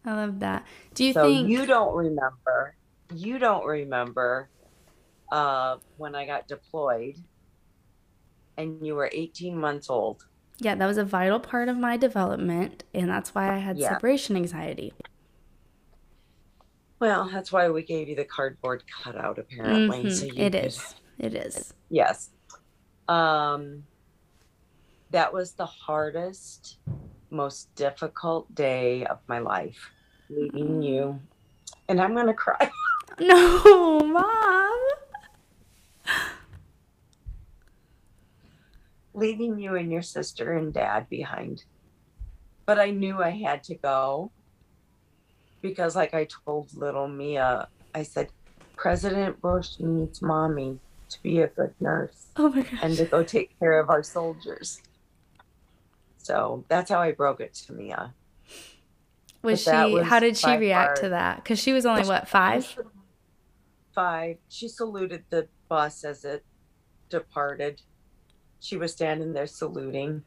[0.06, 0.66] I love that.
[0.94, 2.76] Do you so think you don't remember,
[3.14, 4.50] you don't remember
[5.32, 7.16] uh, when I got deployed
[8.58, 10.24] and you were 18 months old.
[10.60, 13.90] Yeah, that was a vital part of my development, and that's why I had Yeah.
[13.90, 14.94] separation anxiety.
[17.00, 20.10] Well, that's why we gave you the cardboard cutout, apparently.
[20.10, 20.96] So Mhm, you It could, is.
[21.20, 21.74] It is.
[21.90, 22.30] yes.
[23.08, 23.84] Um,
[25.10, 26.78] that was the hardest,
[27.30, 29.92] most difficult day of my life,
[30.30, 31.20] leaving you.
[31.90, 32.72] And I'm gonna cry.
[33.20, 34.80] No, mom.
[39.16, 41.64] Leaving you and your sister and dad behind.
[42.66, 44.32] But I knew I had to go
[45.62, 48.30] because, like I told little Mia, I said,
[48.76, 53.58] President Bush needs mommy to be a good nurse Oh my and to go take
[53.60, 54.82] care of our soldiers.
[56.18, 58.14] So that's how I broke it to Mia.
[59.44, 59.94] Was But she?
[59.94, 61.38] was How did she react to that?
[61.38, 62.78] Because she was only what five.
[63.94, 64.38] Five.
[64.50, 66.44] She saluted the bus as it
[67.10, 67.82] departed.
[68.60, 70.24] She was standing there saluting.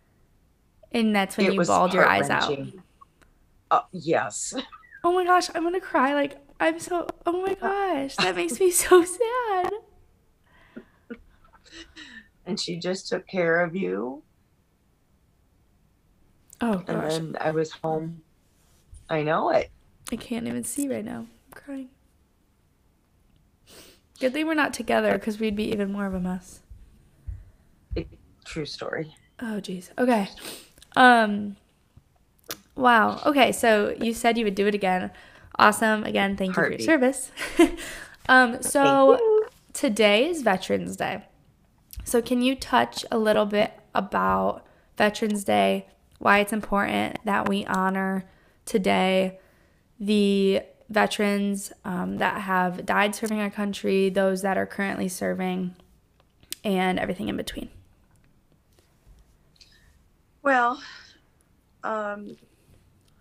[0.92, 2.56] And that's when it you bawled your eyes out.
[3.70, 4.54] Uh, yes.
[5.04, 6.14] Oh my gosh, I'm gonna cry.
[6.14, 7.06] Like I'm so.
[7.26, 9.72] Oh my gosh, that makes me so sad.
[12.46, 14.22] and she just took care of you.
[16.60, 18.22] Oh And gosh, then I was home.
[19.10, 19.70] I know it.
[20.10, 21.20] I can't even see right now.
[21.20, 21.88] I'm crying.
[24.18, 26.60] Good thing we're not together because we'd be even more of a mess.
[28.48, 29.14] True story.
[29.40, 29.90] Oh jeez.
[29.98, 30.26] Okay.
[30.96, 31.56] Um.
[32.74, 33.20] Wow.
[33.26, 33.52] Okay.
[33.52, 35.10] So you said you would do it again.
[35.58, 36.04] Awesome.
[36.04, 37.30] Again, thank you for your service.
[38.28, 38.62] um.
[38.62, 39.20] So
[39.74, 41.24] today is Veterans Day.
[42.04, 44.64] So can you touch a little bit about
[44.96, 45.86] Veterans Day?
[46.18, 48.24] Why it's important that we honor
[48.64, 49.38] today
[50.00, 55.76] the veterans um, that have died serving our country, those that are currently serving,
[56.64, 57.68] and everything in between.
[60.48, 60.80] Well,
[61.84, 62.34] um,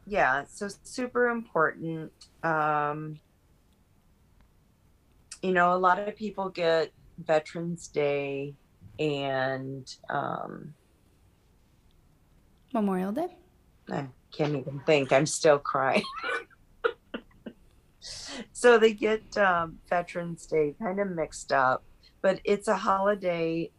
[0.06, 2.14] yeah, so super important.
[2.42, 3.20] Um,
[5.42, 8.56] you know, a lot of people get Veterans Day
[8.98, 10.74] and um,
[12.74, 13.36] Memorial Day.
[13.92, 15.12] I can't even think.
[15.12, 16.06] I'm still crying.
[18.54, 21.84] so they get um, Veterans Day kind of mixed up,
[22.22, 23.70] but it's a holiday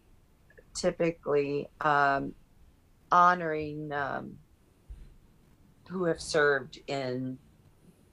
[0.75, 2.35] typically um,
[3.11, 4.35] honoring um,
[5.89, 7.39] who have served in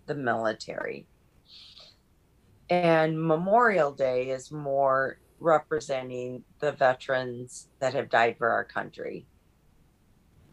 [0.05, 1.07] the military.
[2.69, 9.27] And Memorial Day is more representing the veterans that have died for our country.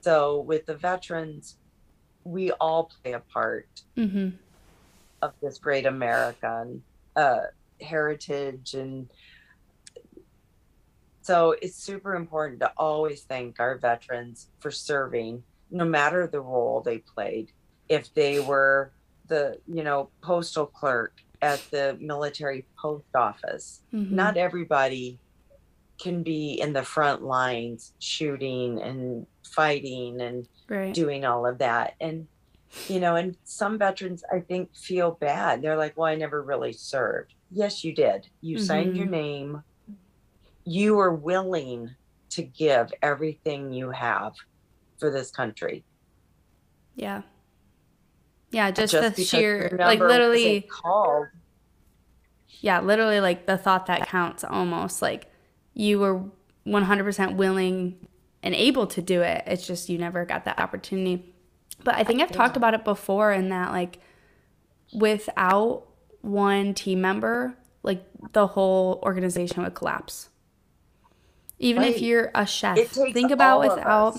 [0.00, 1.56] So with the veterans,
[2.24, 4.30] we all play a part Mm-hmm.
[5.22, 6.82] of this great American
[7.14, 7.40] uh,
[7.80, 9.08] heritage, and
[11.22, 16.80] so it's super important to always thank our veterans for serving, no matter the role
[16.82, 17.50] they played.
[17.88, 18.92] If they were
[19.28, 24.14] the you know postal clerk at the military post office, Mm-hmm.
[24.16, 25.18] not everybody
[26.00, 30.94] can be in the front lines shooting and fighting and right.
[30.94, 32.26] doing all of that and
[32.88, 36.72] you know and some veterans i think feel bad they're like well i never really
[36.72, 39.10] served yes you did you signed your Mhm.
[39.10, 39.62] name
[40.64, 41.94] you are willing
[42.30, 44.32] to give everything you have
[44.98, 45.84] for this country
[46.94, 47.22] Yeah.
[48.50, 51.28] Yeah, just, the because sheer like literally called
[52.60, 55.26] yeah, literally like the thought that counts almost like
[55.74, 56.22] you were
[56.66, 58.06] 100% willing
[58.42, 59.42] and able to do it.
[59.46, 61.34] It's just you never got that opportunity.
[61.82, 63.98] But I think I've talked about it before in that like
[64.92, 65.84] without
[66.20, 70.28] one team member, like the whole organization would collapse.
[71.62, 72.76] Even if you're a chef,
[73.12, 74.18] think about without.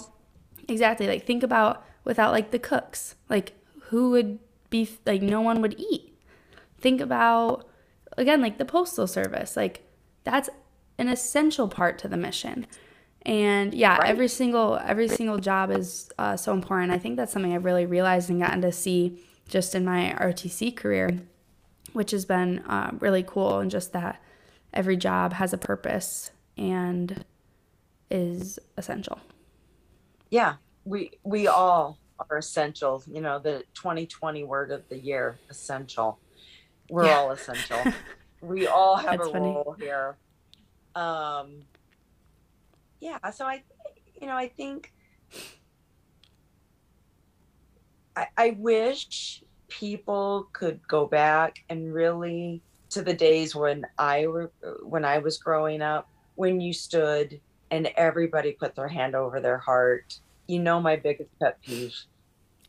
[0.68, 1.08] Exactly.
[1.08, 3.54] Like think about without like the cooks, like
[3.90, 4.40] who would
[4.70, 6.18] be like no one would eat.
[6.80, 7.68] Think about
[8.18, 9.58] again like the postal service.
[9.58, 9.84] Like
[10.24, 10.50] that's
[10.98, 12.66] an essential part to the mission.
[13.24, 14.10] And yeah, Right.
[14.10, 16.92] every single every single job is uh, so important.
[16.92, 19.20] I think that's something I've really realized and gotten to see
[19.50, 21.20] just in my ROTC career,
[21.92, 23.60] which has been uh, really cool.
[23.60, 24.22] And just that
[24.74, 27.26] every job has a purpose and
[28.12, 29.20] is essential.
[30.30, 32.00] yeah we we all
[32.30, 36.20] are essential you know the 2020 word of the year essential
[36.90, 37.18] we're Yeah.
[37.18, 37.86] all essential
[38.42, 39.48] we all have That's a funny.
[39.54, 40.18] role here
[40.96, 41.64] um
[43.00, 43.64] yeah so i
[44.20, 44.92] you know i think
[48.16, 54.52] i i wish people could go back and really to the days when i were
[54.84, 57.40] when i was growing up when you stood
[57.74, 61.96] and everybody put their hand over their heart you know my biggest pet peeve.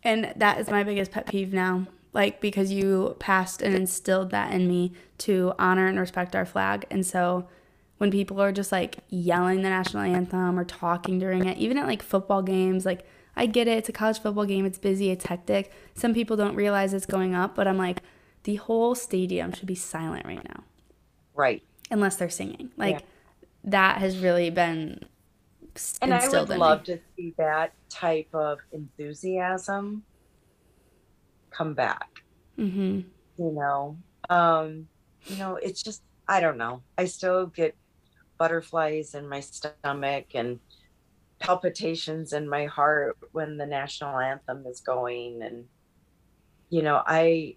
[0.03, 1.87] And that is my biggest pet peeve now.
[2.13, 6.87] Like because you passed and instilled that in me to honor and respect our flag.
[6.91, 7.49] And so
[7.99, 11.87] when people are just like yelling the national anthem or talking during it, even at
[11.87, 15.27] like football games, like I get it, it's a college football game, it's busy, it's
[15.27, 15.73] hectic.
[15.95, 18.01] Some people don't realize it's going up, but I'm like,
[18.45, 20.63] the whole stadium should be silent right now.
[21.35, 21.63] Right.
[21.91, 22.71] Unless they're singing.
[22.77, 23.07] Like yeah.
[23.65, 25.01] That has really been
[26.01, 26.95] and I would love me.
[26.95, 30.05] to see that type of enthusiasm
[31.51, 32.23] come back.
[32.59, 33.01] Mm-hmm.
[33.39, 33.99] You know,
[34.31, 34.87] um,
[35.27, 36.83] you know, it's just I don't know.
[36.97, 37.77] I still get
[38.39, 40.61] butterflies in my stomach and
[41.39, 45.65] palpitations in my heart when the national anthem is going, and
[46.71, 47.57] you know, I,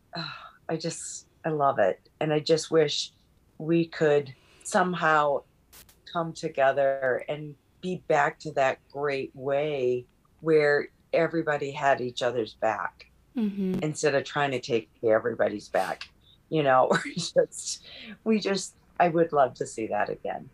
[0.68, 3.12] I just I love it, and I just wish
[3.58, 4.32] we could
[4.64, 5.42] somehow
[6.12, 10.04] come together and be back to that great way
[10.40, 13.78] where everybody had each other's back mm-hmm.
[13.82, 16.08] instead of trying to take everybody's back
[16.48, 17.84] you know we just
[18.24, 20.48] we just i would love to see that again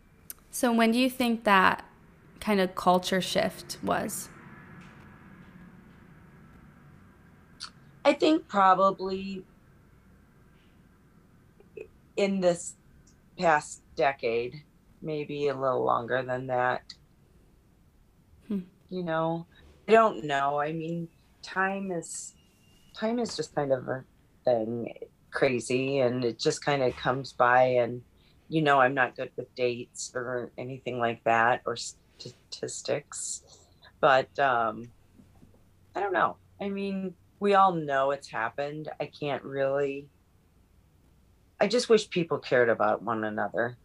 [0.51, 1.85] so when do you think that
[2.39, 4.29] kind of culture shift was
[8.05, 9.43] i think probably
[12.17, 12.75] in this
[13.39, 14.63] past decade
[15.01, 16.93] maybe a little longer than that.
[18.47, 18.59] Hmm.
[18.89, 19.47] You know,
[19.87, 20.59] I don't know.
[20.59, 21.07] I mean,
[21.41, 22.35] time is
[22.95, 24.03] time is just kind of a
[24.45, 24.93] thing,
[25.31, 27.63] crazy, and it just kind of comes by.
[27.63, 28.01] And
[28.49, 33.43] you know, I'm not good with dates or anything like that or statistics,
[34.01, 34.89] but um,
[35.95, 36.37] I don't know.
[36.61, 38.89] I mean, we all know it's happened.
[38.99, 40.07] I can't really.
[41.61, 43.77] I just wish people cared about one another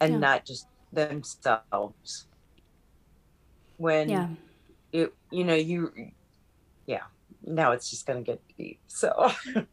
[0.00, 0.18] and yeah.
[0.18, 2.26] not just themselves
[3.76, 4.28] when yeah.
[4.92, 5.92] you you know you
[6.86, 7.02] yeah
[7.44, 9.32] now it's just gonna get deep so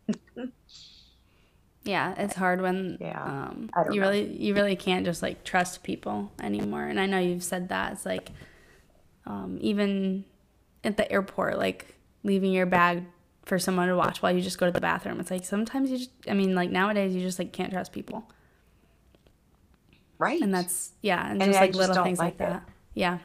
[1.83, 4.07] yeah it's hard when yeah um, you know.
[4.07, 7.93] really you really can't just like trust people anymore and i know you've said that
[7.93, 8.31] it's like
[9.27, 10.25] um, even
[10.83, 13.03] at the airport like leaving your bag
[13.45, 15.97] for someone to watch while you just go to the bathroom it's like sometimes you
[15.97, 18.25] just i mean like nowadays you just like can't trust people
[20.21, 20.39] Right.
[20.39, 22.69] And that's, yeah, and, and just like little things like, like that.
[22.93, 23.17] Yeah.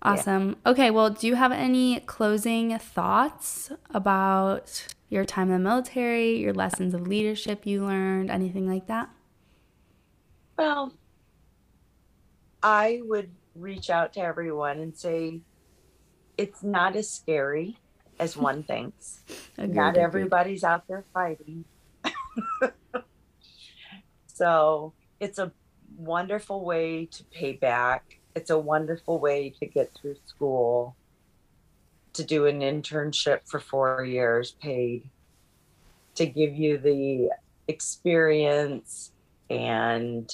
[0.00, 0.50] Awesome.
[0.50, 0.70] Yeah.
[0.70, 6.52] Okay, well, do you have any closing thoughts about your time in the military, your
[6.52, 9.10] lessons of leadership you learned, anything like that?
[10.56, 10.92] Well,
[12.62, 15.40] I would reach out to everyone and say
[16.38, 17.78] it's not as scary
[18.18, 19.22] as one thinks.
[19.58, 21.64] Agreed, not everybody's out there fighting.
[24.26, 25.52] so it's a
[25.96, 28.18] wonderful way to pay back.
[28.34, 30.96] It's a wonderful way to get through school,
[32.14, 35.08] to do an internship for four years paid,
[36.16, 37.30] to give you the
[37.68, 39.12] experience
[39.50, 40.32] and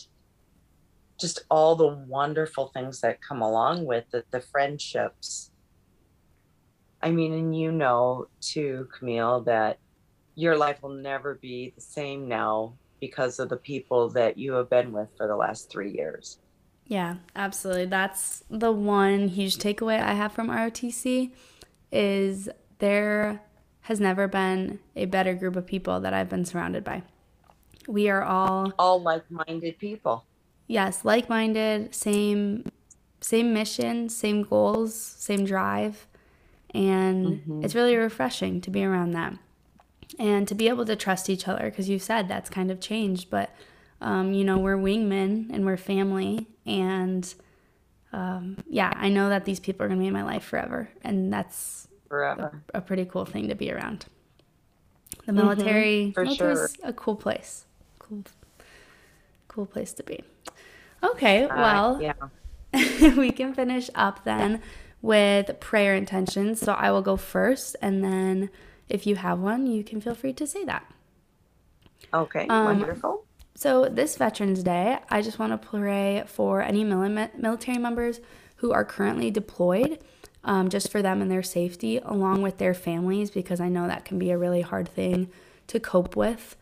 [1.19, 5.50] just all the wonderful things that come along with it, the friendships.
[7.03, 9.79] I mean, and you know too, Camille, that
[10.35, 14.69] your life will never be the same now because of the people that you have
[14.69, 16.39] been with for the last three years.
[16.87, 17.87] Yeah, absolutely.
[17.87, 21.33] That's the one huge takeaway I have from ROTC
[21.93, 22.49] is
[22.79, 23.43] there
[23.83, 27.03] has never been a better group of people that I've been surrounded by.
[27.87, 30.27] We are all all like-minded people.
[30.67, 32.65] Yes, like-minded, same
[33.21, 36.07] same mission, same goals, same drive,
[36.75, 37.65] and mm-hmm.
[37.65, 39.39] it's really refreshing to be around them
[40.19, 43.31] and to be able to trust each other because you said that's kind of changed
[43.31, 43.55] but
[44.01, 47.35] um, you know we're wingmen and we're family and
[48.13, 50.89] um, yeah i know that these people are going to be in my life forever
[51.03, 52.63] and that's forever.
[52.75, 54.05] a, a pretty cool thing to be around.
[55.25, 56.69] The military mm-hmm, sure.
[56.83, 57.65] a cool place.
[57.99, 58.25] Cool
[59.49, 60.23] cool place to be.
[61.03, 62.13] Okay uh, well yeah.
[63.17, 64.61] we can finish up then
[65.03, 68.51] with prayer intentions so i will go first and then
[68.91, 70.85] if you have one, you can feel free to say that.
[72.13, 73.25] Okay, um, wonderful.
[73.55, 78.21] So, this Veterans Day, I just want to pray for any military members
[78.57, 80.01] who are currently deployed,
[80.45, 84.05] um, just for them and their safety, along with their families, because I know that
[84.05, 85.31] can be a really hard thing
[85.69, 86.57] to cope with.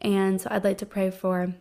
[0.00, 1.54] And so, I'd like to pray for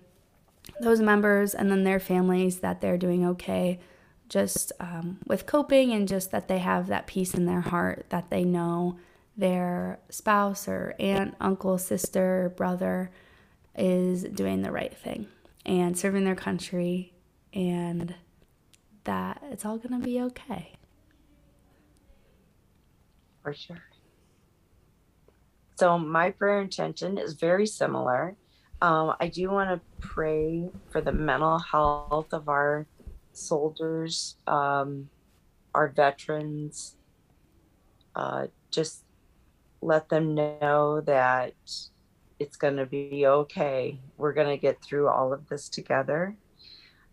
[0.81, 3.79] those members and then their families that they're doing okay,
[4.29, 8.29] just um, with coping and just that they have that peace in their heart that
[8.29, 8.97] they know
[9.35, 13.11] their spouse or aunt, uncle, sister, brother
[13.75, 15.27] is doing the right thing
[15.65, 17.13] and serving their country
[17.53, 18.15] and
[19.05, 20.73] that it's all going to be okay.
[23.41, 23.81] For sure.
[25.77, 28.35] So, my prayer intention is very similar.
[28.81, 32.85] Um, I do want to pray for the mental health of our
[33.33, 35.09] soldiers, um,
[35.73, 36.95] our veterans.
[38.15, 39.03] Uh, just
[39.81, 41.53] let them know that
[42.39, 43.99] it's going to be okay.
[44.17, 46.35] We're going to get through all of this together.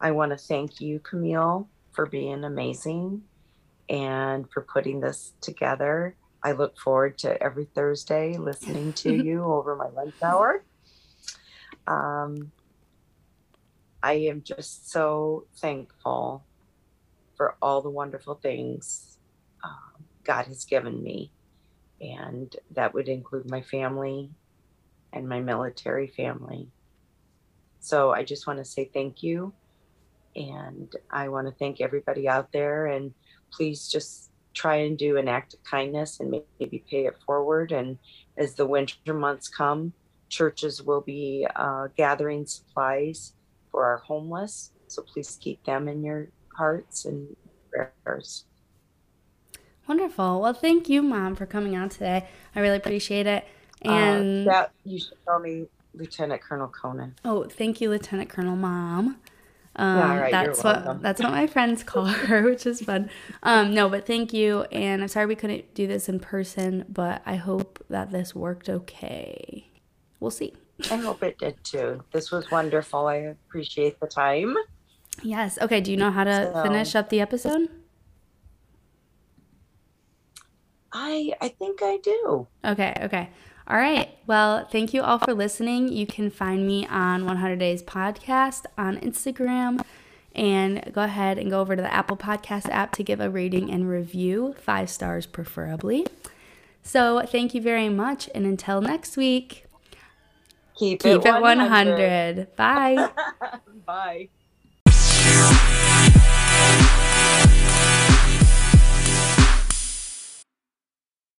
[0.01, 3.23] I want to thank you, Camille, for being amazing
[3.89, 6.17] and for putting this together.
[6.43, 10.65] I look forward to every Thursday listening to you over my lunch hour.
[11.87, 12.53] Um,
[14.03, 16.45] I am just so thankful
[17.37, 19.19] for all the wonderful things
[19.65, 21.31] um, God has given me.
[22.01, 24.31] And that would include my family
[25.13, 26.69] and my military family.
[27.81, 29.53] So I just want to say thank you
[30.35, 32.87] and I want to thank everybody out there.
[32.87, 33.15] And
[33.51, 37.73] please just try and do an act of kindness and maybe pay it forward.
[37.73, 37.99] And
[38.37, 39.93] as the winter months come,
[40.29, 43.35] churches will be uh, gathering supplies
[43.77, 44.73] for our homeless.
[44.87, 47.37] So please keep them in your hearts and
[47.71, 48.47] prayers.
[49.87, 50.41] Wonderful.
[50.41, 52.27] Well, thank you, Mom, for coming on today.
[52.55, 53.47] I really appreciate it.
[53.85, 57.17] Uh, and uh, that you should call me Lieutenant Colonel Conan.
[57.23, 59.19] Oh, thank you, Lieutenant Colonel Mom.
[59.79, 63.11] Um, yeah, right, that's what that's what my friends call her, which is fun.
[63.43, 67.21] Um, no, but thank you, and I'm sorry we couldn't do this in person, but
[67.27, 69.69] I hope that this worked okay.
[70.19, 70.55] We'll see.
[70.91, 72.03] I hope it did too.
[72.13, 73.07] This was wonderful.
[73.07, 74.57] I appreciate the time.
[75.23, 75.59] Yes.
[75.61, 75.81] Okay.
[75.81, 77.69] Do you know how to so, finish up the episode?
[80.93, 82.47] I I think I do.
[82.65, 82.95] Okay.
[83.03, 83.29] Okay.
[83.69, 84.11] All right.
[84.27, 85.89] Well, thank you all for listening.
[85.89, 89.83] You can find me on 100 Days Podcast on Instagram.
[90.37, 93.71] And go ahead and go over to the Apple Podcast app to give a rating
[93.71, 96.07] and review, five stars preferably.
[96.83, 98.29] So, thank you very much.
[98.35, 99.66] And until next week,
[100.77, 101.89] keep, keep it 100.
[101.89, 102.57] It 100.
[102.57, 103.11] Bye.
[103.87, 104.29] Bye.